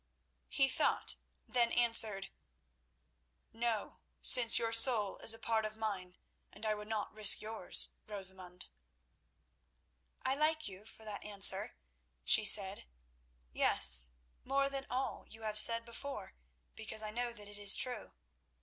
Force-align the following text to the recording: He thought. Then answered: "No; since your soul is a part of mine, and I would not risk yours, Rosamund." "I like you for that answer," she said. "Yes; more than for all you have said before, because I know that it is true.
He 0.49 0.67
thought. 0.67 1.15
Then 1.47 1.71
answered: 1.71 2.31
"No; 3.53 3.99
since 4.19 4.57
your 4.57 4.71
soul 4.73 5.19
is 5.19 5.35
a 5.35 5.37
part 5.37 5.63
of 5.63 5.77
mine, 5.77 6.17
and 6.51 6.65
I 6.65 6.73
would 6.73 6.87
not 6.87 7.13
risk 7.13 7.39
yours, 7.39 7.89
Rosamund." 8.07 8.65
"I 10.23 10.33
like 10.33 10.67
you 10.67 10.85
for 10.85 11.05
that 11.05 11.23
answer," 11.23 11.75
she 12.23 12.43
said. 12.43 12.85
"Yes; 13.53 14.09
more 14.43 14.69
than 14.71 14.85
for 14.85 14.91
all 14.93 15.27
you 15.29 15.43
have 15.43 15.59
said 15.59 15.85
before, 15.85 16.33
because 16.75 17.03
I 17.03 17.11
know 17.11 17.31
that 17.33 17.47
it 17.47 17.59
is 17.59 17.75
true. 17.75 18.13